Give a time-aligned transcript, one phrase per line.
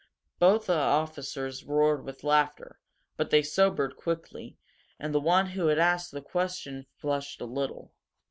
[0.39, 2.79] Both the officers roared with laughter,
[3.17, 4.57] but they sobered quickly,
[4.99, 7.93] and the one who had asked the question flushed a little.